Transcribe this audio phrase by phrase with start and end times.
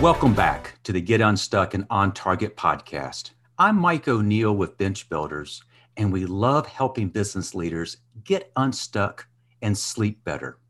[0.00, 3.30] Welcome back to the Get Unstuck and On Target podcast.
[3.58, 5.60] I'm Mike O'Neill with Bench Builders,
[5.96, 9.26] and we love helping business leaders get unstuck
[9.60, 10.60] and sleep better.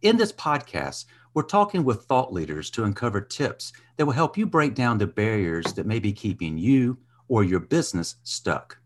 [0.00, 1.04] In this podcast,
[1.34, 5.06] we're talking with thought leaders to uncover tips that will help you break down the
[5.06, 6.96] barriers that may be keeping you
[7.28, 8.78] or your business stuck.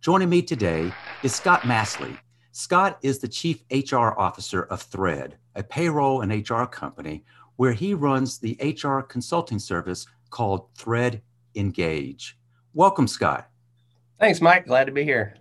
[0.00, 0.92] Joining me today
[1.22, 2.18] is Scott Masley.
[2.50, 7.24] Scott is the Chief HR Officer of Thread, a payroll and HR company
[7.58, 11.22] where he runs the HR consulting service called Thread
[11.56, 12.38] Engage.
[12.72, 13.50] Welcome, Scott.
[14.20, 14.66] Thanks, Mike.
[14.66, 15.34] Glad to be here.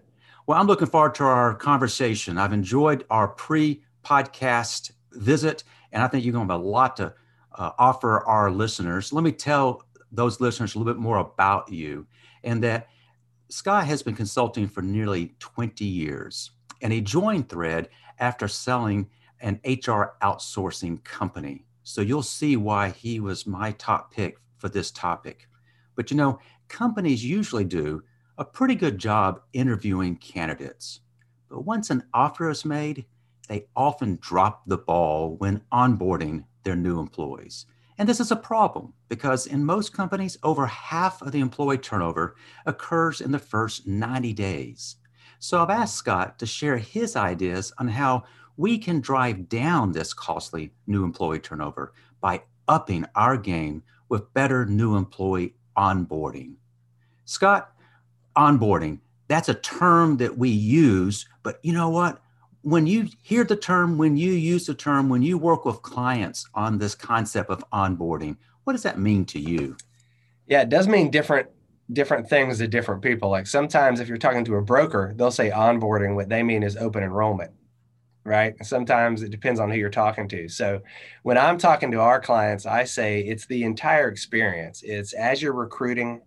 [0.47, 2.39] Well, I'm looking forward to our conversation.
[2.39, 6.97] I've enjoyed our pre podcast visit, and I think you're going to have a lot
[6.97, 7.13] to
[7.55, 9.13] uh, offer our listeners.
[9.13, 12.07] Let me tell those listeners a little bit more about you
[12.43, 12.87] and that
[13.49, 16.49] Scott has been consulting for nearly 20 years,
[16.81, 19.07] and he joined Thread after selling
[19.39, 21.66] an HR outsourcing company.
[21.87, 25.47] So you'll see why he was my top pick for this topic.
[25.95, 28.03] But you know, companies usually do
[28.37, 30.99] a pretty good job interviewing candidates.
[31.49, 33.05] But once an offer is made,
[33.47, 37.65] they often drop the ball when onboarding their new employees.
[37.97, 42.35] And this is a problem because in most companies, over half of the employee turnover
[42.65, 44.97] occurs in the first 90 days.
[45.39, 48.25] So I've asked Scott to share his ideas on how
[48.57, 54.65] we can drive down this costly new employee turnover by upping our game with better
[54.65, 56.55] new employee onboarding.
[57.25, 57.71] Scott,
[58.35, 62.21] onboarding, that's a term that we use, but you know what?
[62.63, 66.47] When you hear the term, when you use the term, when you work with clients
[66.53, 69.77] on this concept of onboarding, what does that mean to you?
[70.47, 71.47] Yeah, it does mean different
[71.93, 73.29] different things to different people.
[73.29, 76.75] Like sometimes if you're talking to a broker, they'll say onboarding, what they mean is
[76.75, 77.51] open enrollment
[78.27, 78.53] right?
[78.63, 80.49] Sometimes it depends on who you're talking to.
[80.49, 80.81] So
[81.23, 84.83] when I'm talking to our clients, I say it's the entire experience.
[84.83, 86.21] It's as you're recruiting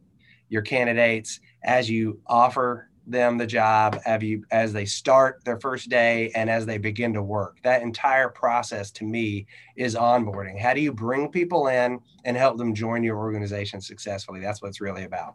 [0.48, 5.90] your candidates, as you offer them the job, as you as they start their first
[5.90, 7.58] day and as they begin to work.
[7.62, 9.46] That entire process to me
[9.76, 10.58] is onboarding.
[10.58, 14.40] How do you bring people in and help them join your organization successfully?
[14.40, 15.34] That's what it's really about.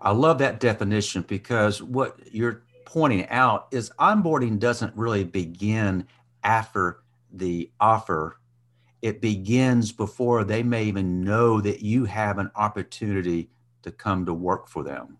[0.00, 6.06] I love that definition because what you're pointing out is onboarding doesn't really begin
[6.42, 8.38] after the offer.
[9.02, 13.50] It begins before they may even know that you have an opportunity
[13.82, 15.18] to come to work for them.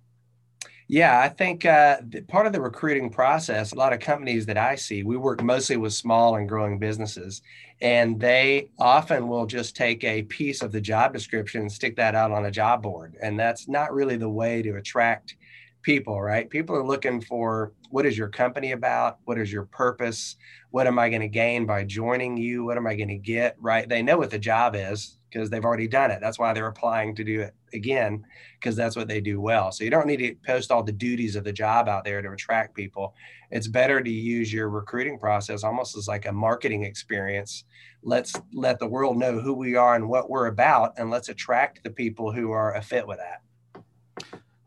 [0.88, 4.76] Yeah, I think uh, part of the recruiting process, a lot of companies that I
[4.76, 7.42] see, we work mostly with small and growing businesses,
[7.80, 12.14] and they often will just take a piece of the job description and stick that
[12.14, 13.16] out on a job board.
[13.20, 15.34] And that's not really the way to attract
[15.86, 16.50] people, right?
[16.50, 19.18] People are looking for what is your company about?
[19.24, 20.34] What is your purpose?
[20.70, 22.64] What am I going to gain by joining you?
[22.64, 23.88] What am I going to get, right?
[23.88, 26.18] They know what the job is because they've already done it.
[26.20, 28.24] That's why they're applying to do it again
[28.58, 29.70] because that's what they do well.
[29.70, 32.32] So you don't need to post all the duties of the job out there to
[32.32, 33.14] attract people.
[33.52, 37.62] It's better to use your recruiting process almost as like a marketing experience.
[38.02, 41.84] Let's let the world know who we are and what we're about and let's attract
[41.84, 43.42] the people who are a fit with that.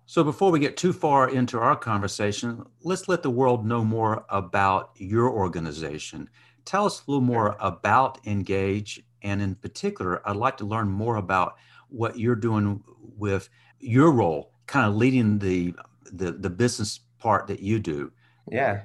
[0.09, 4.25] So, before we get too far into our conversation, let's let the world know more
[4.29, 6.31] about your organization.
[6.65, 9.03] Tell us a little more about Engage.
[9.21, 11.57] And in particular, I'd like to learn more about
[11.89, 12.83] what you're doing
[13.19, 15.75] with your role, kind of leading the,
[16.11, 18.11] the, the business part that you do.
[18.51, 18.81] Yeah.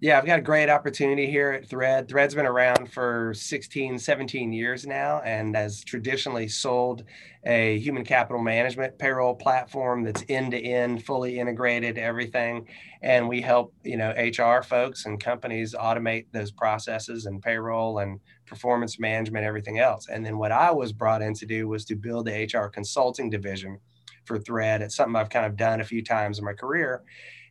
[0.00, 2.08] Yeah, I've got a great opportunity here at Thread.
[2.08, 7.02] Thread's been around for 16, 17 years now and has traditionally sold
[7.44, 12.68] a human capital management payroll platform that's end to end, fully integrated, everything.
[13.02, 18.20] And we help, you know, HR folks and companies automate those processes and payroll and
[18.46, 20.06] performance management, everything else.
[20.08, 23.30] And then what I was brought in to do was to build the HR consulting
[23.30, 23.80] division
[24.26, 24.80] for Thread.
[24.80, 27.02] It's something I've kind of done a few times in my career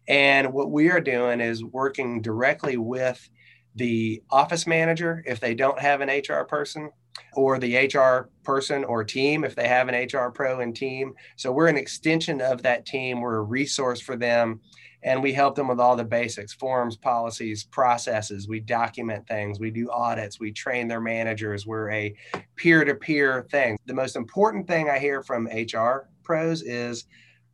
[0.07, 3.29] and what we are doing is working directly with
[3.75, 6.89] the office manager if they don't have an HR person,
[7.33, 11.13] or the HR person or team if they have an HR pro and team.
[11.35, 13.21] So we're an extension of that team.
[13.21, 14.61] We're a resource for them.
[15.03, 18.47] And we help them with all the basics forms, policies, processes.
[18.47, 19.59] We document things.
[19.59, 20.39] We do audits.
[20.39, 21.67] We train their managers.
[21.67, 22.15] We're a
[22.55, 23.77] peer to peer thing.
[23.85, 27.05] The most important thing I hear from HR pros is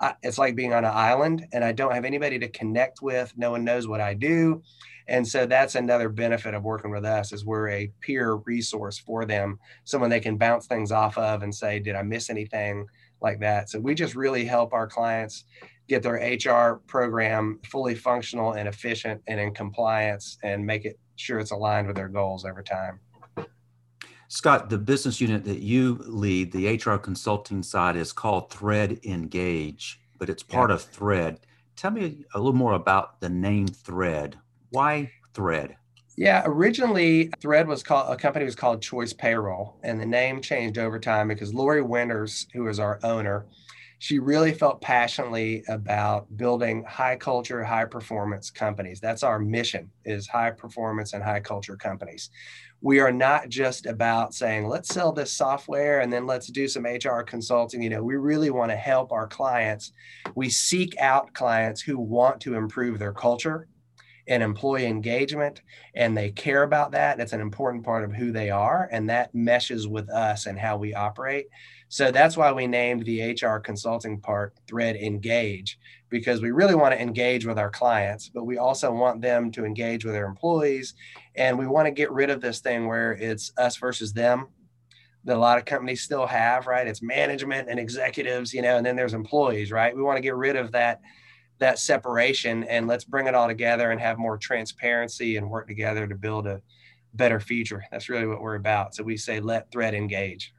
[0.03, 3.33] I, it's like being on an island and I don't have anybody to connect with.
[3.38, 4.61] No one knows what I do.
[5.07, 9.25] And so that's another benefit of working with us is we're a peer resource for
[9.25, 12.85] them, someone they can bounce things off of and say, did I miss anything
[13.21, 13.69] like that?
[13.69, 15.45] So we just really help our clients
[15.88, 21.39] get their HR program fully functional and efficient and in compliance and make it sure
[21.39, 23.00] it's aligned with their goals over time.
[24.33, 30.01] Scott, the business unit that you lead, the HR consulting side, is called Thread Engage,
[30.18, 30.74] but it's part yeah.
[30.74, 31.41] of Thread.
[31.75, 34.39] Tell me a little more about the name Thread.
[34.71, 35.75] Why Thread?
[36.18, 40.79] Yeah, originally Thread was called a company was called Choice Payroll, and the name changed
[40.79, 43.45] over time because Lori Winters, who is our owner,
[44.03, 49.00] she really felt passionately about building high culture, high performance companies.
[49.00, 52.29] That's our mission is high performance and high culture companies.
[52.81, 56.83] We are not just about saying let's sell this software and then let's do some
[56.83, 57.81] hr consulting.
[57.81, 59.94] You know we really want to help our clients.
[60.35, 63.69] We seek out clients who want to improve their culture
[64.27, 65.61] and employee engagement
[65.95, 67.21] and they care about that.
[67.21, 70.75] It's an important part of who they are and that meshes with us and how
[70.75, 71.47] we operate
[71.94, 75.78] so that's why we named the hr consulting part thread engage
[76.10, 79.63] because we really want to engage with our clients, but we also want them to
[79.63, 80.95] engage with their employees.
[81.36, 84.48] And we want to get rid of this thing where it's us versus them
[85.25, 86.88] that a lot of companies still have, right?
[86.88, 89.96] It's management and executives, you know, and then there's employees, right?
[89.96, 91.00] We want to get rid of that
[91.60, 96.07] that separation and let's bring it all together and have more transparency and work together
[96.07, 96.60] to build a
[97.13, 97.84] better future.
[97.92, 98.96] That's really what we're about.
[98.96, 100.56] So we say let thread engage.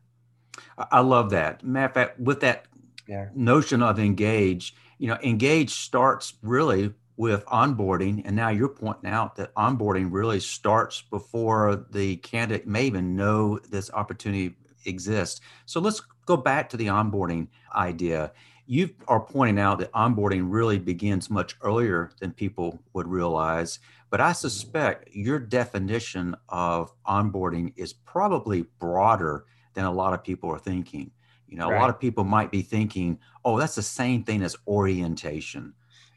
[0.79, 1.65] I love that.
[1.65, 2.67] Matter of fact, with that
[3.07, 3.29] yeah.
[3.35, 8.23] notion of engage, you know, engage starts really with onboarding.
[8.25, 13.59] And now you're pointing out that onboarding really starts before the candidate may even know
[13.71, 14.57] this opportunity
[14.87, 15.41] exists.
[15.67, 18.33] So let's go back to the onboarding idea.
[18.67, 23.79] You are pointing out that onboarding really begins much earlier than people would realize.
[24.11, 30.51] But I suspect your definition of onboarding is probably broader than a lot of people
[30.51, 31.11] are thinking.
[31.49, 31.77] You know, right.
[31.77, 35.75] a lot of people might be thinking, oh, that's the same thing as orientation.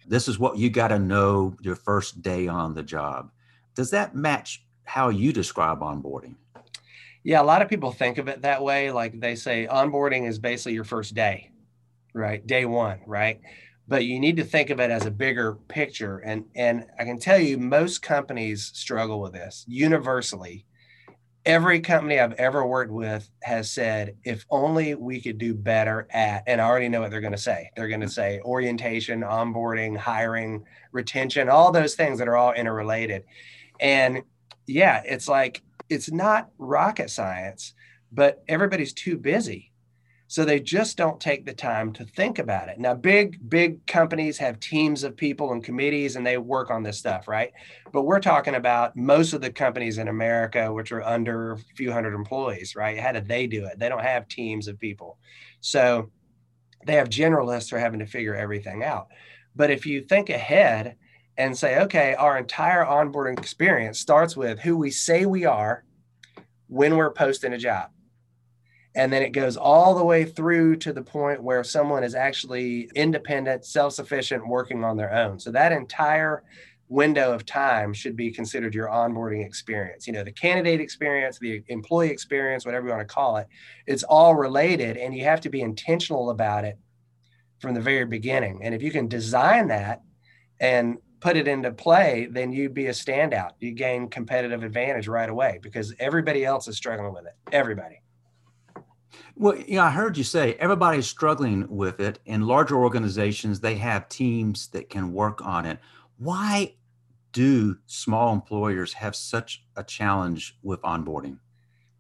[0.08, 3.32] This is what you got to know your first day on the job.
[3.76, 6.36] Does that match how you describe onboarding?
[7.24, 8.90] Yeah, a lot of people think of it that way.
[8.90, 11.52] Like they say, onboarding is basically your first day,
[12.14, 12.46] right?
[12.48, 13.42] Day one, right?
[13.86, 16.20] But you need to think of it as a bigger picture.
[16.20, 20.66] And and I can tell you, most companies struggle with this universally
[21.48, 26.44] every company I've ever worked with has said, if only we could do better at,
[26.46, 27.72] and I already know what they're going to say.
[27.76, 33.24] They're going to say orientation, onboarding, hiring, retention, all those things that are all interrelated.
[33.80, 34.24] And
[34.68, 37.74] yeah, it's like, it's not rocket science,
[38.12, 39.72] but everybody's too busy.
[40.30, 42.80] So they just don't take the time to think about it.
[42.80, 47.00] Now, big, big companies have teams of people and committees and they work on this
[47.00, 47.54] stuff, right?
[47.94, 51.94] But we're talking about most of the companies in America, which are under a few
[51.94, 53.00] hundred employees, right?
[53.00, 53.80] How do they do it?
[53.80, 55.18] They don't have teams of people.
[55.62, 56.12] So
[56.86, 59.08] they have generalists who are having to figure everything out.
[59.56, 60.98] But if you think ahead
[61.38, 65.86] and say, okay, our entire onboarding experience starts with who we say we are
[66.68, 67.92] when we're posting a job
[68.98, 72.90] and then it goes all the way through to the point where someone is actually
[72.96, 75.40] independent, self sufficient, working on their own.
[75.40, 76.44] So that entire
[76.90, 80.08] window of time should be considered your onboarding experience.
[80.08, 83.48] You know, the candidate experience, the employee experience, whatever you want to call it,
[83.86, 86.80] it's all related and you have to be intentional about it
[87.60, 88.62] from the very beginning.
[88.64, 90.02] And if you can design that
[90.60, 93.52] and put it into play, then you'd be a standout.
[93.60, 97.36] You gain competitive advantage right away because everybody else is struggling with it.
[97.52, 98.02] Everybody.
[99.36, 102.20] Well, you know, I heard you say everybody's struggling with it.
[102.26, 105.80] In larger organizations, they have teams that can work on it.
[106.18, 106.76] Why
[107.32, 111.38] do small employers have such a challenge with onboarding?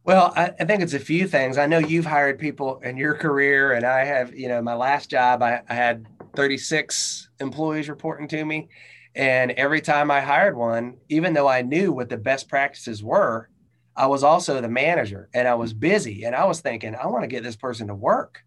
[0.04, 1.58] Well, I, I, think it's a few things.
[1.58, 5.10] I know you've hired people in your career, and I have, you know, my last
[5.10, 8.70] job, I, I had 36 employees reporting to me.
[9.16, 13.50] And every time I hired one, even though I knew what the best practices were,
[13.98, 17.24] I was also the manager and I was busy and I was thinking, I want
[17.24, 18.44] to get this person to work.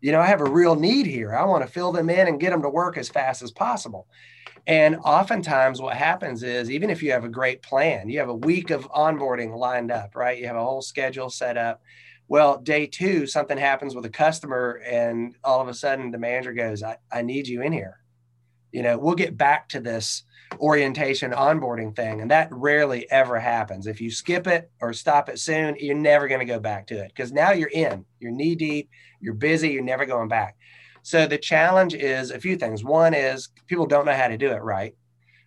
[0.00, 1.34] You know, I have a real need here.
[1.34, 4.06] I want to fill them in and get them to work as fast as possible.
[4.66, 8.34] And oftentimes, what happens is, even if you have a great plan, you have a
[8.34, 10.38] week of onboarding lined up, right?
[10.38, 11.82] You have a whole schedule set up.
[12.28, 16.54] Well, day two, something happens with a customer, and all of a sudden, the manager
[16.54, 17.98] goes, I, I need you in here.
[18.74, 20.24] You know, we'll get back to this
[20.58, 22.20] orientation onboarding thing.
[22.20, 23.86] And that rarely ever happens.
[23.86, 26.96] If you skip it or stop it soon, you're never going to go back to
[26.96, 28.90] it because now you're in, you're knee deep,
[29.20, 30.56] you're busy, you're never going back.
[31.02, 32.82] So the challenge is a few things.
[32.82, 34.96] One is people don't know how to do it right.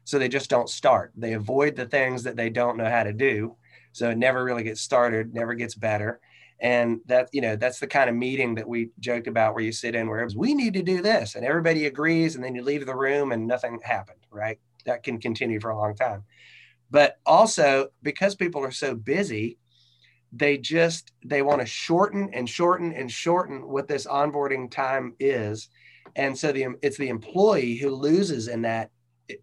[0.05, 1.11] So they just don't start.
[1.17, 3.57] They avoid the things that they don't know how to do.
[3.91, 6.21] So it never really gets started, never gets better.
[6.59, 9.71] And that, you know, that's the kind of meeting that we joked about where you
[9.71, 12.85] sit in where we need to do this and everybody agrees and then you leave
[12.85, 14.59] the room and nothing happened, right?
[14.87, 16.23] that can continue for a long time.
[16.89, 19.59] But also because people are so busy,
[20.33, 25.69] they just they want to shorten and shorten and shorten what this onboarding time is
[26.17, 28.91] and so the it's the employee who loses in that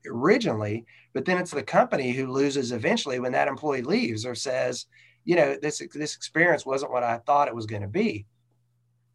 [0.07, 4.85] originally but then it's the company who loses eventually when that employee leaves or says
[5.25, 8.27] you know this this experience wasn't what i thought it was going to be.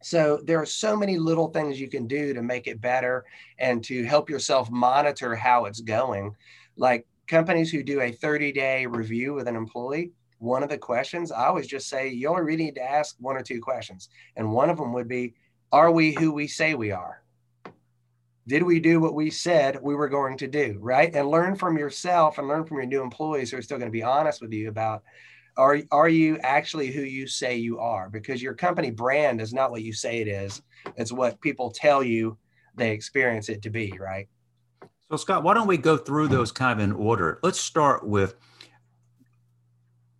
[0.02, 3.26] So there are so many little things you can do to make it better
[3.58, 6.34] and to help yourself monitor how it's going.
[6.78, 11.30] Like companies who do a 30 day review with an employee one of the questions
[11.30, 14.50] i always just say you only really need to ask one or two questions and
[14.50, 15.34] one of them would be
[15.72, 17.22] are we who we say we are?
[18.48, 20.78] Did we do what we said we were going to do?
[20.80, 21.14] Right?
[21.14, 23.92] And learn from yourself and learn from your new employees who are still going to
[23.92, 25.04] be honest with you about
[25.56, 29.70] are, are you actually who you say you are because your company brand is not
[29.70, 30.62] what you say it is
[30.96, 32.36] it's what people tell you
[32.74, 34.28] they experience it to be right
[35.10, 38.34] so scott why don't we go through those kind of in order let's start with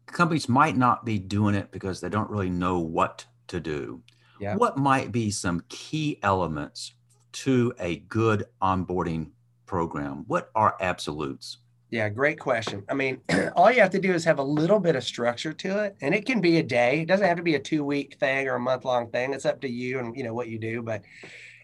[0.07, 4.03] companies might not be doing it because they don't really know what to do
[4.41, 4.57] yeah.
[4.57, 6.95] what might be some key elements
[7.33, 9.31] to a good onboarding
[9.67, 10.25] program?
[10.27, 11.59] What are absolutes?
[11.91, 12.85] Yeah, great question.
[12.89, 13.21] I mean,
[13.57, 16.15] all you have to do is have a little bit of structure to it, and
[16.15, 17.01] it can be a day.
[17.01, 19.35] It doesn't have to be a two-week thing or a month-long thing.
[19.35, 20.83] It's up to you and you know what you do.
[20.83, 21.03] But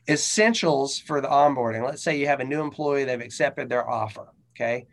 [0.08, 1.84] essentials for the onboarding.
[1.84, 4.28] Let's say you have a new employee; they've accepted their offer.
[4.56, 4.86] Okay,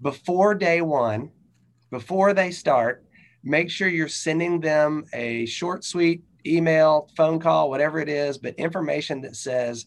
[0.00, 1.32] before day one,
[1.90, 3.04] before they start,
[3.44, 8.54] make sure you're sending them a short, sweet email, phone call, whatever it is, but
[8.54, 9.84] information that says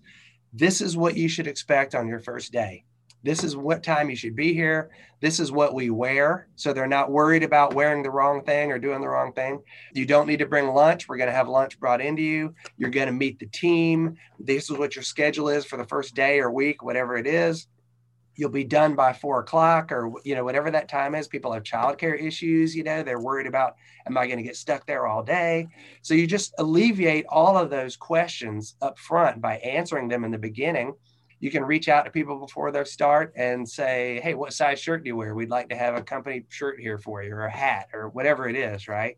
[0.53, 2.84] this is what you should expect on your first day.
[3.23, 4.89] This is what time you should be here.
[5.19, 6.47] This is what we wear.
[6.55, 9.61] So they're not worried about wearing the wrong thing or doing the wrong thing.
[9.93, 11.07] You don't need to bring lunch.
[11.07, 12.55] We're going to have lunch brought into you.
[12.77, 14.17] You're going to meet the team.
[14.39, 17.67] This is what your schedule is for the first day or week, whatever it is
[18.35, 21.63] you'll be done by four o'clock or you know whatever that time is people have
[21.63, 23.75] childcare issues you know they're worried about
[24.07, 25.67] am i going to get stuck there all day
[26.01, 30.37] so you just alleviate all of those questions up front by answering them in the
[30.37, 30.93] beginning
[31.41, 35.03] you can reach out to people before they start and say hey what size shirt
[35.03, 35.36] do you wear?
[35.36, 38.48] We'd like to have a company shirt here for you or a hat or whatever
[38.48, 39.17] it is right?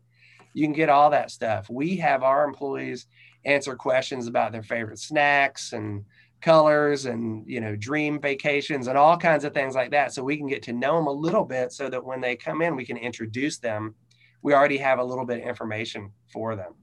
[0.54, 1.68] You can get all that stuff.
[1.68, 3.06] We have our employees
[3.44, 6.04] answer questions about their favorite snacks and
[6.40, 10.14] colors and you know dream vacations and all kinds of things like that.
[10.14, 12.62] So we can get to know them a little bit so that when they come
[12.62, 13.94] in we can introduce them.
[14.40, 16.74] We already have a little bit of information for them.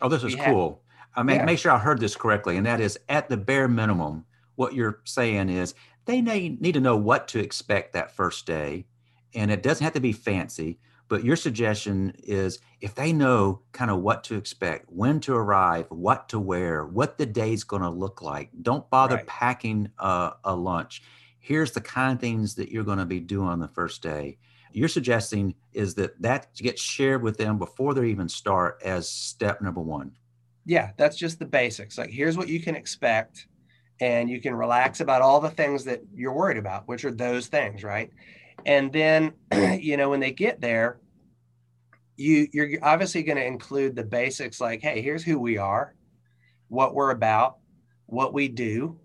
[0.00, 0.68] Oh this is we cool.
[0.70, 1.44] Have, i mean yeah.
[1.44, 4.24] make sure i heard this correctly and that is at the bare minimum
[4.58, 5.74] what you're saying is
[6.04, 8.86] they need, need to know what to expect that first day
[9.34, 13.90] and it doesn't have to be fancy but your suggestion is if they know kind
[13.90, 17.88] of what to expect, when to arrive, what to wear, what the day's going to
[17.88, 19.26] look like, don't bother right.
[19.26, 21.02] packing a, a lunch.
[21.38, 24.36] Here's the kind of things that you're going to be doing on the first day.
[24.70, 29.62] You're suggesting is that that gets shared with them before they even start as step
[29.62, 30.12] number one.
[30.66, 31.96] Yeah, that's just the basics.
[31.96, 33.46] Like, here's what you can expect,
[34.00, 37.48] and you can relax about all the things that you're worried about, which are those
[37.48, 38.10] things, right?
[38.66, 39.32] and then
[39.80, 41.00] you know when they get there
[42.16, 45.94] you you're obviously going to include the basics like hey here's who we are
[46.68, 47.58] what we're about
[48.06, 48.98] what we do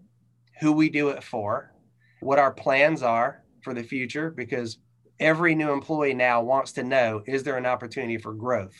[0.59, 1.73] who we do it for
[2.21, 4.77] what our plans are for the future because
[5.19, 8.75] every new employee now wants to know is there an opportunity for growth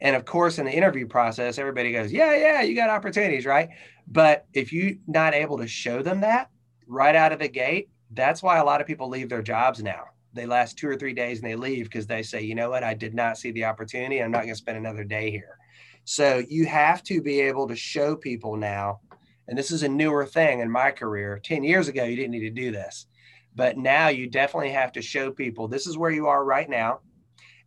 [0.00, 3.68] and of course in the interview process everybody goes yeah yeah you got opportunities right
[4.06, 6.50] but if you're not able to show them that
[6.86, 10.04] right out of the gate that's why a lot of people leave their jobs now.
[10.32, 12.84] They last two or three days and they leave because they say, you know what,
[12.84, 14.22] I did not see the opportunity.
[14.22, 15.58] I'm not going to spend another day here.
[16.04, 19.00] So you have to be able to show people now,
[19.48, 21.40] and this is a newer thing in my career.
[21.44, 23.06] 10 years ago, you didn't need to do this.
[23.54, 27.00] But now you definitely have to show people this is where you are right now.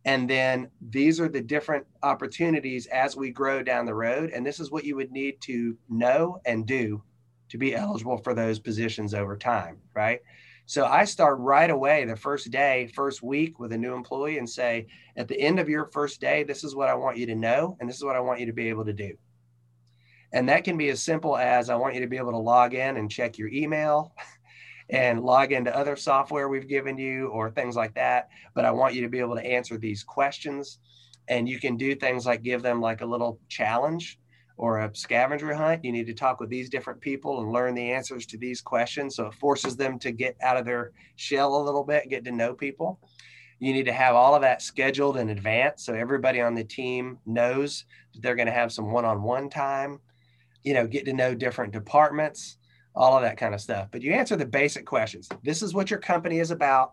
[0.04, 4.30] And then these are the different opportunities as we grow down the road.
[4.30, 7.02] And this is what you would need to know and do
[7.48, 10.20] to be eligible for those positions over time, right?
[10.66, 14.48] So I start right away the first day, first week with a new employee and
[14.48, 17.34] say, at the end of your first day, this is what I want you to
[17.34, 19.14] know, and this is what I want you to be able to do.
[20.32, 22.74] And that can be as simple as I want you to be able to log
[22.74, 24.14] in and check your email
[24.94, 28.28] and log into other software we've given you or things like that.
[28.54, 30.78] But I want you to be able to answer these questions.
[31.26, 34.20] And you can do things like give them like a little challenge
[34.56, 37.90] or a scavenger hunt, you need to talk with these different people and learn the
[37.90, 39.16] answers to these questions.
[39.16, 42.30] So it forces them to get out of their shell a little bit, get to
[42.30, 43.00] know people.
[43.58, 47.18] You need to have all of that scheduled in advance so everybody on the team
[47.26, 49.98] knows that they're going to have some one on one time,
[50.62, 52.58] you know, get to know different departments,
[52.94, 53.88] all of that kind of stuff.
[53.90, 55.28] But you answer the basic questions.
[55.42, 56.92] This is what your company is about.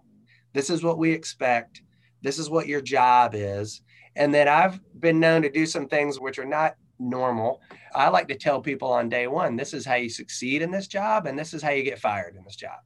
[0.53, 1.81] This is what we expect.
[2.22, 3.81] This is what your job is
[4.15, 7.62] And then I've been known to do some things which are not normal.
[7.96, 10.88] I like to tell people on day one, this is how you succeed in this
[10.88, 12.79] job, and this is how you get fired in this job.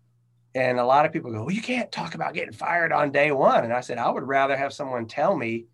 [0.53, 3.31] And a lot of people go, well, you can't talk about getting fired on day
[3.31, 3.65] one.
[3.65, 5.65] And I said, I would rather have someone tell me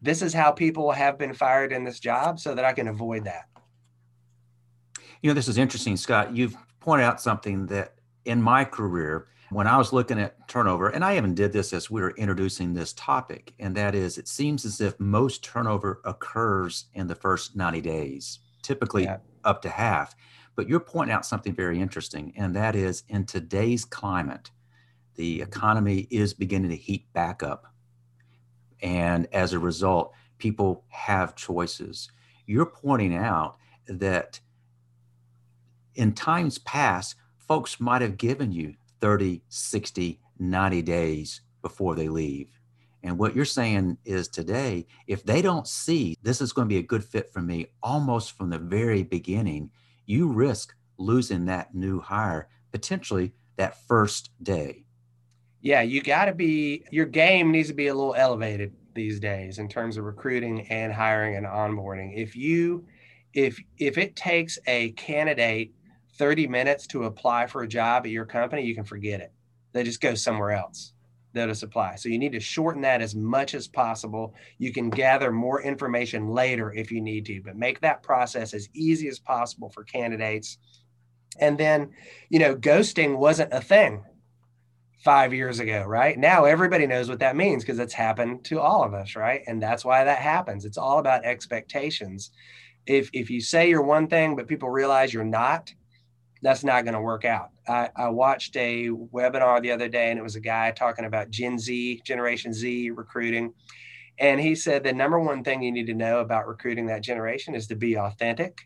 [0.00, 3.24] this is how people have been fired in this job so that I can avoid
[3.24, 3.48] that.
[5.20, 6.34] You know, this is interesting, Scott.
[6.34, 7.94] You've pointed out something that
[8.24, 11.90] in my career, when I was looking at turnover, and I even did this as
[11.90, 16.86] we were introducing this topic, and that is it seems as if most turnover occurs
[16.94, 19.18] in the first 90 days, typically yeah.
[19.44, 20.14] up to half.
[20.54, 24.50] But you're pointing out something very interesting, and that is in today's climate,
[25.16, 25.48] the mm-hmm.
[25.48, 27.66] economy is beginning to heat back up.
[28.82, 32.10] And as a result, people have choices.
[32.46, 33.56] You're pointing out
[33.86, 34.40] that
[36.00, 42.48] in times past, folks might have given you 30, 60, 90 days before they leave.
[43.02, 46.78] And what you're saying is today, if they don't see this is going to be
[46.78, 49.70] a good fit for me almost from the very beginning,
[50.06, 54.86] you risk losing that new hire potentially that first day.
[55.60, 59.58] Yeah, you got to be, your game needs to be a little elevated these days
[59.58, 62.16] in terms of recruiting and hiring and onboarding.
[62.16, 62.86] If you,
[63.34, 65.74] if, if it takes a candidate
[66.20, 69.32] 30 minutes to apply for a job at your company, you can forget it.
[69.72, 70.92] They just go somewhere else
[71.34, 71.94] is apply.
[71.96, 74.34] So you need to shorten that as much as possible.
[74.58, 78.68] You can gather more information later if you need to, but make that process as
[78.74, 80.58] easy as possible for candidates.
[81.38, 81.90] And then,
[82.28, 84.04] you know, ghosting wasn't a thing
[85.04, 86.18] five years ago, right?
[86.18, 89.40] Now everybody knows what that means because it's happened to all of us, right?
[89.46, 90.66] And that's why that happens.
[90.66, 92.32] It's all about expectations.
[92.86, 95.72] If if you say you're one thing but people realize you're not,
[96.42, 97.50] that's not going to work out.
[97.68, 101.30] I, I, watched a webinar the other day and it was a guy talking about
[101.30, 103.52] Gen Z, Generation Z recruiting.
[104.18, 107.54] And he said the number one thing you need to know about recruiting that generation
[107.54, 108.60] is to be authentic.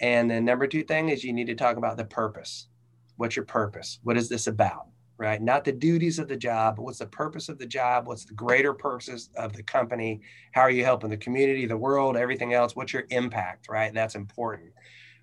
[0.00, 2.68] And the number two thing is you need to talk about the purpose.
[3.16, 3.98] What's your purpose?
[4.02, 4.88] What is this about?
[5.18, 5.40] Right?
[5.40, 8.06] Not the duties of the job, but what's the purpose of the job?
[8.06, 10.20] What's the greater purpose of the company?
[10.52, 12.76] How are you helping the community, the world, everything else?
[12.76, 13.68] What's your impact?
[13.70, 13.94] Right?
[13.94, 14.72] That's important.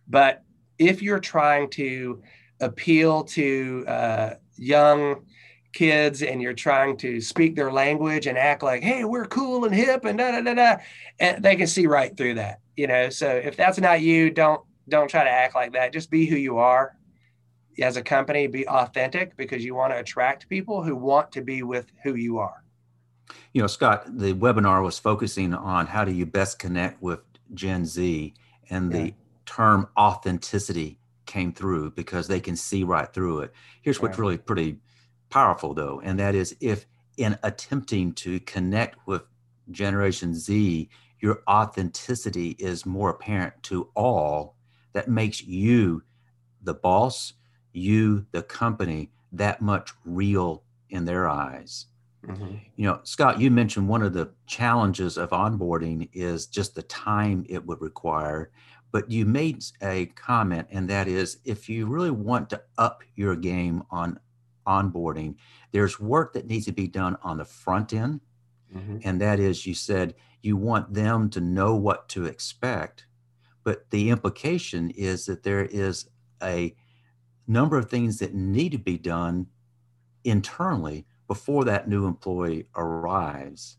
[0.08, 0.44] But
[0.80, 2.22] if you're trying to
[2.60, 5.26] appeal to uh, young
[5.74, 9.74] kids and you're trying to speak their language and act like, hey, we're cool and
[9.74, 10.76] hip and da da da da,
[11.20, 12.60] and they can see right through that.
[12.78, 15.94] You know, so if that's not you, don't don't try to act like that.
[15.94, 16.96] Just be who you are
[17.80, 18.48] as a company.
[18.48, 22.40] Be authentic because you want to attract people who want to be with who you
[22.40, 22.64] are.
[23.54, 27.20] You know, Scott, the webinar was focusing on how do you best connect with
[27.54, 28.34] Gen Z
[28.70, 29.12] and the yeah
[29.46, 33.54] term authenticity came through because they can see right through it.
[33.82, 34.78] Here's what's really pretty
[35.30, 36.86] powerful though, and that is if
[37.18, 39.24] in attempting to connect with
[39.72, 44.56] Generation Z, your authenticity is more apparent to all,
[44.94, 46.04] that makes you,
[46.62, 47.34] the boss,
[47.72, 51.88] you, the company, that much real in their eyes.
[52.26, 52.56] Mm-hmm.
[52.76, 57.46] You know, Scott, you mentioned one of the challenges of onboarding is just the time
[57.50, 58.52] it would require.
[58.94, 63.36] But you made a comment, and that is if you really want to up your
[63.36, 64.20] game on
[64.68, 65.36] onboarding,
[65.72, 68.22] there's work that needs to be done on the front end.
[68.74, 69.00] Mm-hmm.
[69.04, 73.08] And that is, you said you want them to know what to expect.
[73.64, 76.08] But the implication is that there is
[76.44, 76.76] a
[77.48, 79.48] number of things that need to be done
[80.24, 83.78] internally before that new employee arrives.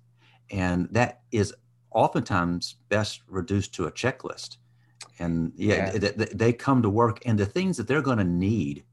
[0.50, 1.54] And that is
[1.92, 4.56] oftentimes best reduced to a checklist
[5.18, 6.10] and yeah, yeah.
[6.16, 8.84] They, they come to work and the things that they're going to need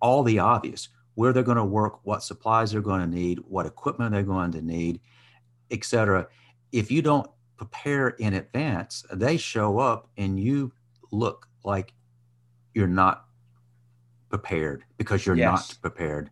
[0.00, 3.66] all the obvious where they're going to work what supplies they're going to need what
[3.66, 5.00] equipment they're going to need
[5.70, 6.26] etc
[6.72, 10.72] if you don't prepare in advance they show up and you
[11.10, 11.92] look like
[12.74, 13.24] you're not
[14.30, 15.50] prepared because you're yes.
[15.50, 16.30] not prepared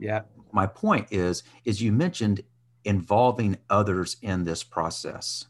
[0.00, 2.42] yeah my point is is you mentioned
[2.84, 5.46] involving others in this process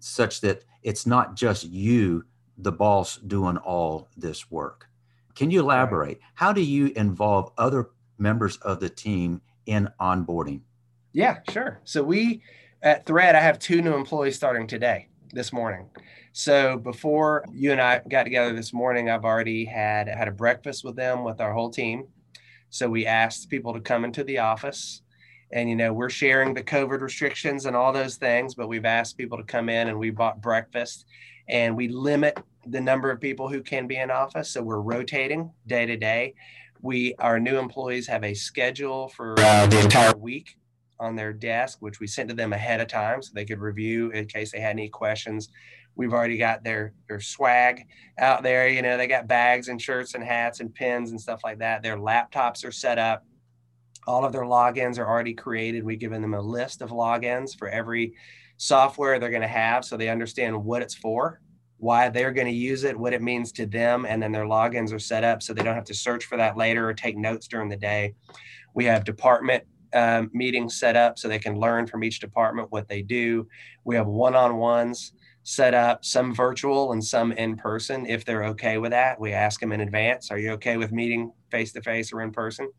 [0.00, 2.24] such that it's not just you,
[2.58, 4.88] the boss, doing all this work.
[5.34, 6.20] Can you elaborate?
[6.34, 10.60] How do you involve other members of the team in onboarding?
[11.12, 11.80] Yeah, sure.
[11.84, 12.42] So we
[12.82, 15.90] at Thread, I have two new employees starting today, this morning.
[16.32, 20.84] So before you and I got together this morning, I've already had had a breakfast
[20.84, 22.06] with them with our whole team.
[22.70, 25.02] So we asked people to come into the office
[25.52, 29.16] and you know we're sharing the covid restrictions and all those things but we've asked
[29.18, 31.06] people to come in and we bought breakfast
[31.48, 35.50] and we limit the number of people who can be in office so we're rotating
[35.66, 36.34] day to day
[36.82, 40.56] we our new employees have a schedule for uh, the entire week
[41.00, 44.10] on their desk, which we sent to them ahead of time so they could review
[44.10, 45.48] in case they had any questions.
[45.96, 47.86] We've already got their their swag
[48.18, 48.68] out there.
[48.68, 51.82] You know, they got bags and shirts and hats and pins and stuff like that.
[51.82, 53.24] Their laptops are set up.
[54.10, 55.84] All of their logins are already created.
[55.84, 58.14] We've given them a list of logins for every
[58.56, 61.40] software they're going to have so they understand what it's for
[61.80, 64.92] why they're going to use it, what it means to them, and then their logins
[64.92, 67.48] are set up so they don't have to search for that later or take notes
[67.48, 68.14] during the day.
[68.74, 72.86] We have department um, meetings set up so they can learn from each department what
[72.86, 73.48] they do.
[73.84, 78.04] We have one on ones set up, some virtual and some in person.
[78.04, 81.32] If they're okay with that, we ask them in advance Are you okay with meeting
[81.50, 82.70] face to face or in person?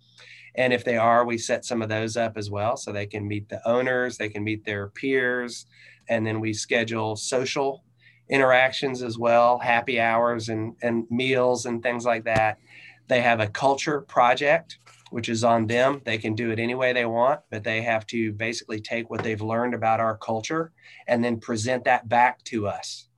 [0.55, 3.27] And if they are, we set some of those up as well so they can
[3.27, 5.65] meet the owners, they can meet their peers,
[6.09, 7.83] and then we schedule social
[8.29, 12.57] interactions as well, happy hours and, and meals and things like that.
[13.07, 14.77] They have a culture project,
[15.09, 16.01] which is on them.
[16.05, 19.21] They can do it any way they want, but they have to basically take what
[19.21, 20.71] they've learned about our culture
[21.07, 23.09] and then present that back to us.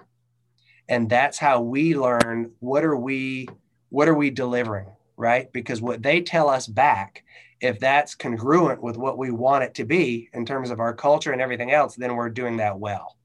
[0.90, 3.48] And that's how we learn what are we
[3.90, 5.52] what are we delivering, right?
[5.52, 7.24] Because what they tell us back,
[7.62, 11.32] if that's congruent with what we want it to be in terms of our culture
[11.32, 13.18] and everything else, then we're doing that well.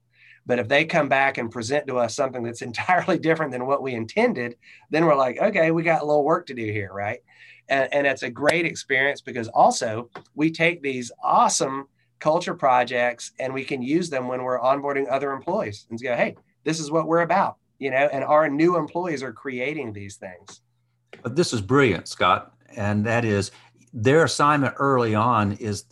[0.45, 3.83] But if they come back and present to us something that's entirely different than what
[3.83, 4.55] we intended,
[4.89, 7.19] then we're like, okay, we got a little work to do here, right?
[7.67, 11.87] And, and it's a great experience because also we take these awesome
[12.19, 16.35] culture projects and we can use them when we're onboarding other employees and go, hey,
[16.63, 20.61] this is what we're about, you know, and our new employees are creating these things.
[21.25, 22.53] This is brilliant, Scott.
[22.75, 23.51] And that is
[23.93, 25.85] their assignment early on is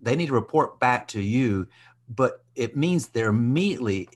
[0.00, 1.68] they need to report back to you
[2.10, 4.08] but it means they're immediately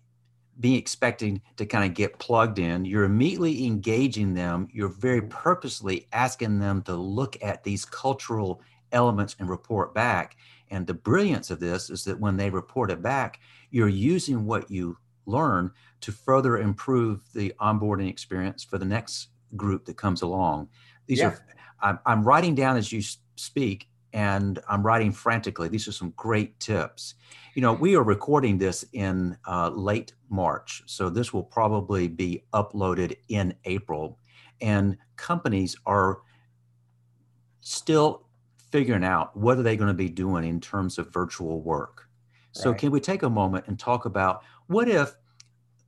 [0.61, 2.85] being expecting to kind of get plugged in.
[2.85, 4.69] You're immediately engaging them.
[4.73, 8.61] You're very purposely asking them to look at these cultural
[8.93, 10.37] elements and report back.
[10.71, 14.71] And the brilliance of this is that when they report it back, you're using what
[14.71, 20.69] you learn to further improve the onboarding experience for the next group that comes along.
[21.07, 21.29] These yeah.
[21.29, 21.47] are,
[21.81, 23.03] I'm, I'm writing down as you
[23.37, 25.69] speak, and I'm writing frantically.
[25.69, 27.15] These are some great tips.
[27.55, 32.45] You know, we are recording this in uh, late March, so this will probably be
[32.53, 34.19] uploaded in April.
[34.61, 36.21] And companies are
[37.61, 38.27] still
[38.71, 42.09] figuring out what are they going to be doing in terms of virtual work.
[42.53, 42.79] So, right.
[42.79, 45.15] can we take a moment and talk about what if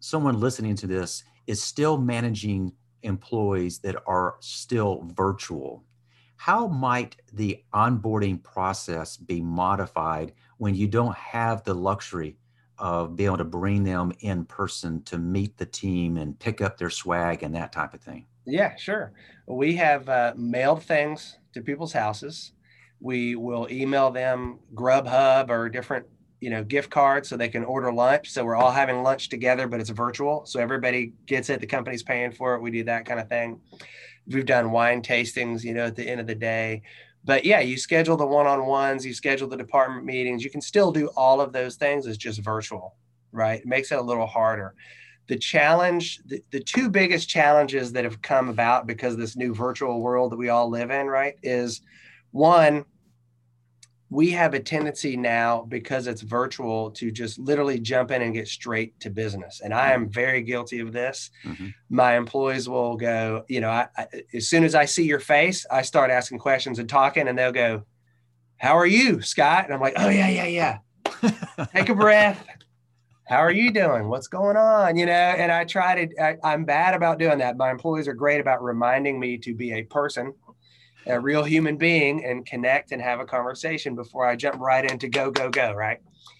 [0.01, 2.73] someone listening to this is still managing
[3.07, 5.85] employees that are still virtual?
[6.37, 12.37] How might the onboarding process be modified when you don't have the luxury
[12.79, 16.77] of being able to bring them in person to meet the team and pick up
[16.77, 18.27] their swag and that type of thing?
[18.45, 19.13] Yeah, sure.
[19.47, 22.53] We have uh, mailed things to people's houses.
[23.01, 26.07] We will email them Grubhub or different,
[26.41, 28.31] you know, gift cards so they can order lunch.
[28.31, 30.45] So we're all having lunch together, but it's virtual.
[30.47, 31.61] So everybody gets it.
[31.61, 32.63] The company's paying for it.
[32.63, 33.61] We do that kind of thing.
[34.27, 36.83] We've done wine tastings, you know, at the end of the day
[37.27, 40.45] but yeah, you schedule the one-on-ones, you schedule the department meetings.
[40.45, 42.07] You can still do all of those things.
[42.07, 42.95] It's just virtual,
[43.33, 43.61] right?
[43.61, 44.75] It makes it a little harder.
[45.27, 50.01] The challenge, the, the two biggest challenges that have come about because this new virtual
[50.01, 51.81] world that we all live in, right, is
[52.31, 52.85] one,
[54.09, 58.47] we have a tendency now because it's virtual to just literally jump in and get
[58.47, 59.61] straight to business.
[59.63, 60.13] And i am mm-hmm.
[60.13, 61.31] very guilty of this.
[61.45, 61.69] Mm-hmm.
[61.91, 65.67] my employees will go you know I, I, as soon as i see your face
[65.71, 67.83] i start asking questions and talking and they'll go
[68.59, 69.65] how are you scott?
[69.65, 70.79] And i'm like oh yeah yeah yeah.
[71.75, 72.45] Take a breath.
[73.29, 74.09] How are you doing?
[74.09, 74.97] What's going on?
[74.97, 77.57] You know and i try to I, i'm bad about doing that.
[77.57, 80.33] My employees are great about reminding me to be a person
[81.07, 85.09] a real human being and connect and have a conversation before I jump right into
[85.09, 85.99] go, go, go, right?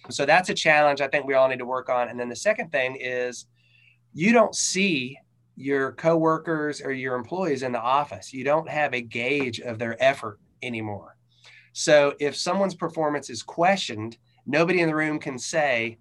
[0.09, 2.09] So that's a challenge I think we all need to work on.
[2.09, 3.45] And then the second thing is
[4.13, 5.17] you don't see
[5.55, 8.33] your coworkers or your employees in the office.
[8.33, 11.15] You don't have a gauge of their effort anymore.
[11.73, 15.97] So if someone's performance is questioned, nobody in the room can say,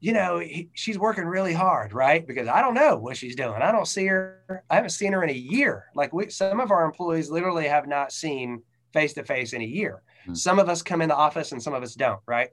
[0.00, 2.26] you know, he, she's working really hard, right?
[2.26, 3.62] Because I don't know what she's doing.
[3.62, 4.62] I don't see her.
[4.70, 5.86] I haven't seen her in a year.
[5.94, 9.66] Like we, some of our employees literally have not seen face to face in a
[9.66, 10.02] year.
[10.22, 10.34] Mm-hmm.
[10.34, 12.50] Some of us come in the office and some of us don't, right?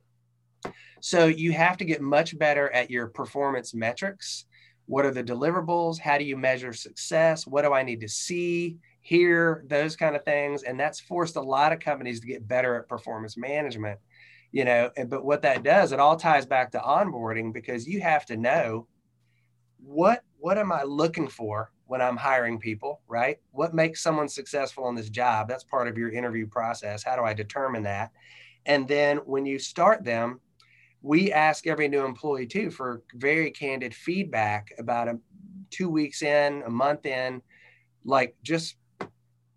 [1.02, 4.46] So you have to get much better at your performance metrics.
[4.88, 6.00] What are the deliverables?
[6.00, 7.46] How do you measure success?
[7.46, 10.64] What do I need to see, hear, those kind of things?
[10.64, 14.00] And that's forced a lot of companies to get better at performance management
[14.56, 18.26] you know but what that does it all ties back to onboarding because you have
[18.26, 18.88] to know
[19.78, 23.38] what what am i looking for when i'm hiring people right?
[23.52, 25.48] What makes someone successful in this job?
[25.48, 27.04] That's part of your interview process.
[27.04, 28.12] How do i determine that?
[28.66, 30.40] And then when you start them,
[31.02, 35.20] we ask every new employee too for very candid feedback about a
[35.70, 37.42] two weeks in, a month in,
[38.04, 38.78] like just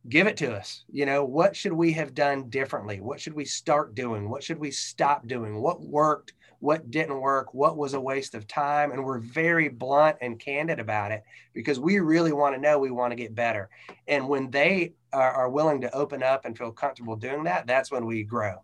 [0.08, 0.84] give it to us.
[0.90, 3.00] You know, what should we have done differently?
[3.00, 4.28] What should we start doing?
[4.28, 5.60] What should we stop doing?
[5.60, 6.34] What worked?
[6.60, 7.54] What didn't work?
[7.54, 8.90] What was a waste of time?
[8.90, 11.22] And we're very blunt and candid about it
[11.54, 13.68] because we really want to know we want to get better.
[14.08, 17.92] And when they are, are willing to open up and feel comfortable doing that, that's
[17.92, 18.56] when we grow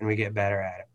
[0.00, 0.86] and we get better at it.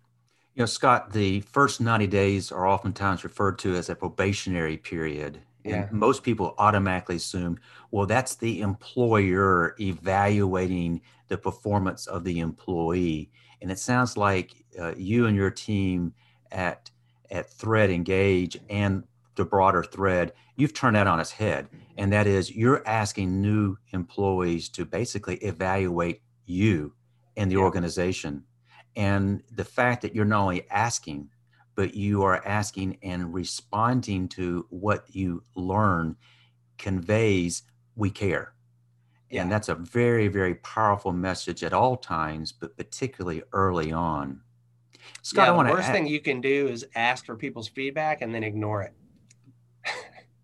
[0.56, 5.42] You know, Scott, the first 90 days are oftentimes referred to as a probationary period.
[5.66, 5.88] Yeah.
[5.88, 7.60] And most people automatically assume,
[7.92, 13.32] well, that's the employer evaluating the performance of the employee.
[13.62, 16.14] And it sounds like uh, you and your team
[16.52, 16.92] at
[17.32, 19.04] at Thread Engage and
[19.36, 23.78] the broader Thread, you've turned that on its head, and that is you're asking new
[23.92, 26.94] employees to basically evaluate you
[27.36, 27.62] and the yeah.
[27.62, 28.44] organization,
[28.96, 31.30] and the fact that you're not only asking
[31.76, 36.16] but you are asking and responding to what you learn
[36.78, 37.64] conveys
[37.96, 38.54] we care.
[39.30, 39.42] Yeah.
[39.42, 44.42] And that's a very, very powerful message at all times, but particularly early on.
[45.22, 48.22] Scott, yeah, I want the worst thing you can do is ask for people's feedback
[48.22, 48.94] and then ignore it.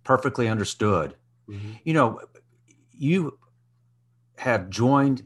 [0.03, 1.15] perfectly understood.
[1.49, 1.71] Mm-hmm.
[1.83, 2.19] You know,
[2.91, 3.37] you
[4.37, 5.25] have joined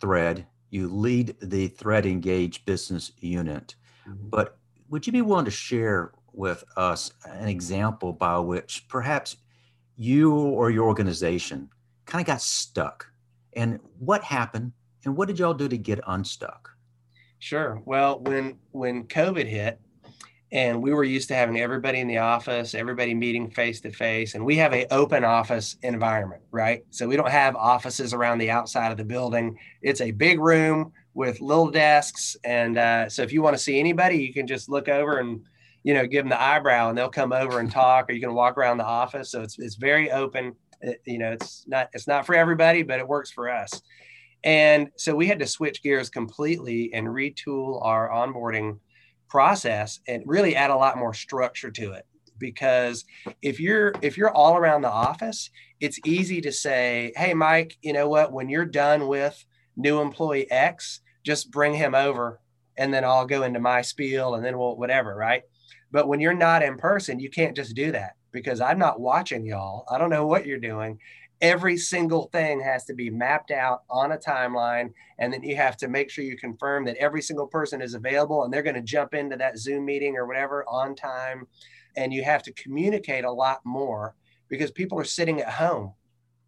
[0.00, 3.74] Thread, you lead the Thread Engage business unit,
[4.06, 4.28] mm-hmm.
[4.28, 9.36] but would you be willing to share with us an example by which perhaps
[9.96, 11.68] you or your organization
[12.04, 13.06] kind of got stuck?
[13.54, 14.72] And what happened?
[15.04, 16.70] And what did y'all do to get unstuck?
[17.38, 17.80] Sure.
[17.84, 19.80] Well, when when COVID hit,
[20.52, 24.34] and we were used to having everybody in the office, everybody meeting face to face,
[24.34, 26.84] and we have a open office environment, right?
[26.90, 29.58] So we don't have offices around the outside of the building.
[29.82, 32.36] It's a big room with little desks.
[32.44, 35.40] And uh, so if you want to see anybody, you can just look over and,
[35.82, 38.34] you know, give them the eyebrow and they'll come over and talk, or you can
[38.34, 39.30] walk around the office.
[39.30, 40.54] So it's, it's very open.
[40.82, 43.80] It, you know, it's not, it's not for everybody, but it works for us.
[44.44, 48.78] And so we had to switch gears completely and retool our onboarding
[49.30, 52.04] process and really add a lot more structure to it
[52.38, 53.06] because
[53.40, 55.50] if you're if you're all around the office
[55.80, 59.44] it's easy to say hey mike you know what when you're done with
[59.76, 62.40] new employee x just bring him over
[62.78, 65.42] and then I'll go into my spiel and then we'll whatever, right?
[65.90, 69.44] But when you're not in person, you can't just do that because I'm not watching
[69.44, 69.84] y'all.
[69.90, 70.98] I don't know what you're doing.
[71.40, 74.92] Every single thing has to be mapped out on a timeline.
[75.18, 78.44] And then you have to make sure you confirm that every single person is available
[78.44, 81.46] and they're going to jump into that Zoom meeting or whatever on time.
[81.96, 84.14] And you have to communicate a lot more
[84.48, 85.92] because people are sitting at home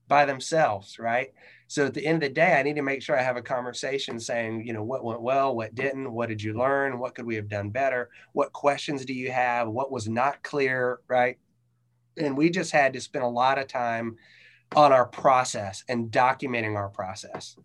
[0.09, 1.33] by themselves, right?
[1.69, 3.43] So at the end of the day, I need to make sure I have a
[3.43, 7.27] conversation saying, you know, what went well, what didn't, what did you learn, what could
[7.27, 11.39] we have done better, what questions do you have, what was not clear, right?
[12.17, 14.17] And we just had to spend a lot of time
[14.75, 17.57] on our process and documenting our process.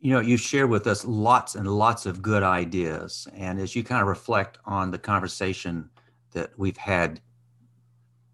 [0.00, 3.26] You know, you shared with us lots and lots of good ideas.
[3.34, 5.88] And as you kind of reflect on the conversation
[6.32, 7.20] that we've had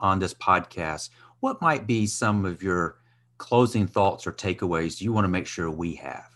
[0.01, 1.11] on this podcast,
[1.43, 2.99] what might be some of your
[3.37, 6.31] closing thoughts or takeaways you want to make sure we have?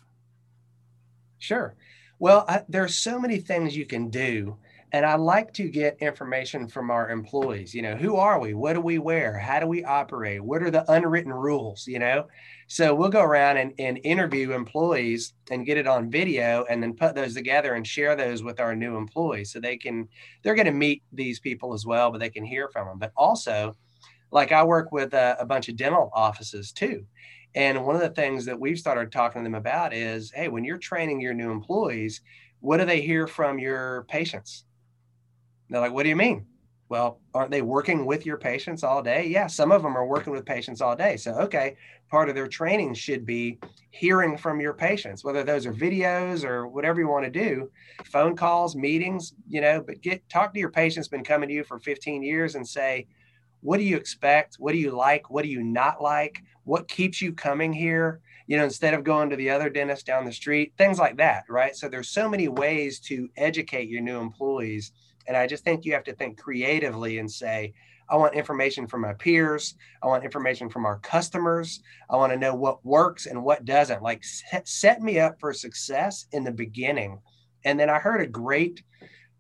[1.39, 1.77] Sure.
[2.19, 4.57] Well, I, there's so many things you can do.
[4.93, 7.73] And I like to get information from our employees.
[7.73, 8.55] You know, who are we?
[8.55, 9.39] What do we wear?
[9.39, 10.43] How do we operate?
[10.43, 11.87] What are the unwritten rules?
[11.87, 12.27] You know,
[12.67, 16.95] so we'll go around and, and interview employees and get it on video and then
[16.95, 20.09] put those together and share those with our new employees so they can,
[20.43, 22.99] they're going to meet these people as well, but they can hear from them.
[22.99, 23.77] But also,
[24.37, 27.07] like I work with a, a bunch of dental offices too.
[27.55, 30.63] And one of the things that we've started talking to them about is hey, when
[30.63, 32.21] you're training your new employees,
[32.61, 34.67] what do they hear from your patients?
[35.71, 36.45] They're like, what do you mean?
[36.91, 39.27] Well, aren't they working with your patients all day?
[39.27, 41.17] Yeah, some of them are working with patients all day.
[41.17, 41.79] So, okay,
[42.11, 43.59] part of their training should be
[43.91, 47.71] hearing from your patients, whether those are videos or whatever you want to do,
[48.05, 51.65] phone calls, meetings, you know, but get talk to your patients been coming to you
[51.65, 53.07] for 15 years and say,
[53.67, 54.57] what do you expect?
[54.61, 55.29] What do you like?
[55.29, 56.41] What do you not like?
[56.63, 58.21] What keeps you coming here?
[58.47, 61.43] You know, instead of going to the other dentist down the street, things like that,
[61.49, 61.75] right?
[61.75, 64.93] So there's so many ways to educate your new employees.
[65.27, 67.75] And I just think you have to think creatively and say,
[68.09, 69.75] I want information from my peers.
[70.01, 71.81] I want information from our customers.
[72.09, 74.01] I want to know what works and what doesn't.
[74.01, 74.23] Like
[74.63, 77.19] set me up for success in the beginning.
[77.65, 78.85] And then I heard a great,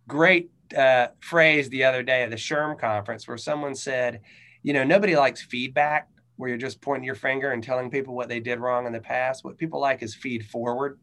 [0.09, 4.21] great uh, phrase the other day at the SHRM conference where someone said,
[4.63, 8.29] you know, nobody likes feedback where you're just pointing your finger and telling people what
[8.29, 9.45] they did wrong in the past.
[9.45, 10.99] What people like is feed forward.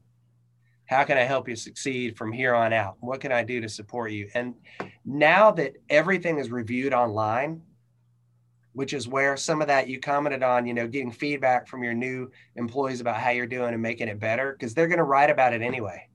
[0.86, 2.98] How can I help you succeed from here on out?
[3.00, 4.30] What can I do to support you?
[4.34, 4.54] And
[5.06, 7.62] now that everything is reviewed online,
[8.74, 11.94] which is where some of that you commented on, you know, getting feedback from your
[11.94, 15.30] new employees about how you're doing and making it better, because they're going to write
[15.30, 16.08] about it anyway.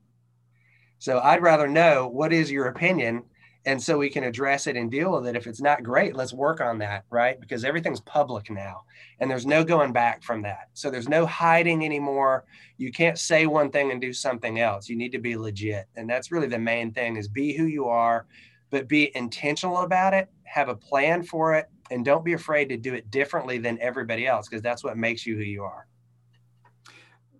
[0.99, 3.23] So I'd rather know what is your opinion
[3.65, 5.35] and so we can address it and deal with it.
[5.35, 7.39] If it's not great let's work on that right?
[7.39, 8.83] Because everything's public now
[9.19, 10.69] and there's no going back from that.
[10.73, 12.45] So there's no hiding anymore.
[12.77, 14.87] You can't say one thing and do something else.
[14.87, 15.87] You need to be legit.
[15.95, 18.25] And that's really the main thing is be who you are
[18.69, 22.77] but be intentional about it have a plan for it and don't be afraid to
[22.77, 25.87] do it differently than everybody else because that's what makes you who you are.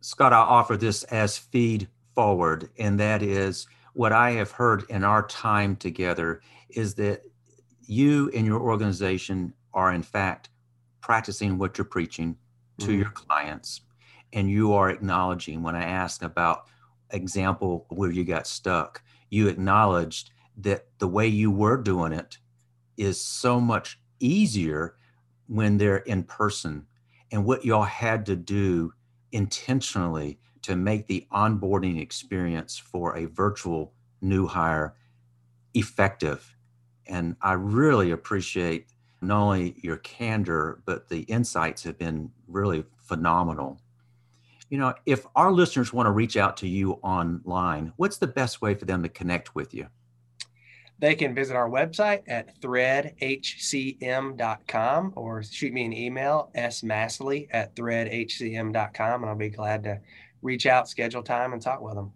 [0.01, 5.03] Scott i offer this as feed forward and that is what I have heard in
[5.03, 7.23] our time together is that
[7.85, 10.49] you and your organization are, in fact,
[11.01, 12.37] practicing what you're preaching
[12.79, 12.99] to mm-hmm.
[12.99, 13.81] your clients.
[14.33, 16.67] And you are acknowledging when I asked about
[17.11, 22.37] example where you got stuck, you acknowledged that the way you were doing it
[22.97, 24.95] is so much easier
[25.47, 26.85] when they're in person.
[27.31, 28.93] And what y'all had to do
[29.31, 34.95] intentionally to make the onboarding experience for a virtual new hire
[35.73, 36.55] effective.
[37.07, 38.87] And I really appreciate
[39.21, 43.79] not only your candor, but the insights have been really phenomenal.
[44.69, 48.61] You know, if our listeners want to reach out to you online, what's the best
[48.61, 49.87] way for them to connect with you?
[50.99, 53.13] They can visit our website at threadhcm.com
[55.15, 60.01] or shoot me an email, smassley at threadhcm.com, and I'll be glad to
[60.41, 62.11] reach out, schedule time, and talk with them.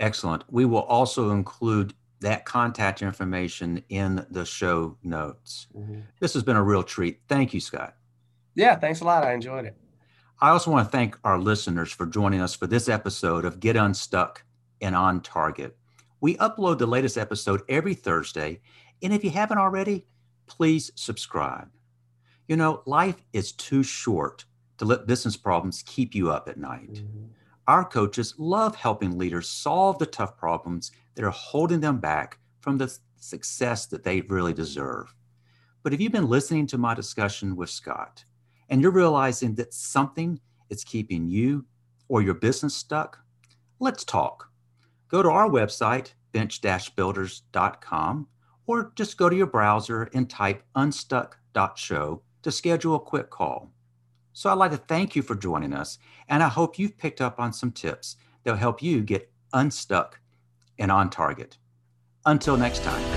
[0.00, 0.44] Excellent.
[0.50, 5.66] We will also include that contact information in the show notes.
[5.76, 6.00] Mm-hmm.
[6.20, 7.20] This has been a real treat.
[7.28, 7.96] Thank you, Scott.
[8.54, 9.24] Yeah, thanks a lot.
[9.24, 9.76] I enjoyed it.
[10.40, 13.76] I also want to thank our listeners for joining us for this episode of Get
[13.76, 14.44] Unstuck
[14.80, 15.76] and On Target.
[16.20, 18.60] We upload the latest episode every Thursday,
[19.02, 20.06] and if you haven't already,
[20.46, 21.68] please subscribe.
[22.48, 24.44] You know, life is too short
[24.78, 26.94] to let business problems keep you up at night.
[26.94, 27.26] Mm-hmm.
[27.66, 32.76] Our coaches love helping leaders solve the tough problems that are holding them back from
[32.78, 35.14] the success that they really deserve.
[35.82, 38.24] But if you've been listening to my discussion with Scott
[38.68, 41.64] and you're realizing that something is keeping you
[42.08, 43.18] or your business stuck,
[43.80, 44.50] let's talk.
[45.08, 48.26] Go to our website, bench-builders.com,
[48.66, 53.73] or just go to your browser and type unstuck.show to schedule a quick call.
[54.34, 57.38] So I'd like to thank you for joining us, and I hope you've picked up
[57.38, 60.20] on some tips that'll help you get unstuck
[60.78, 61.56] and on target.
[62.26, 63.13] Until next time.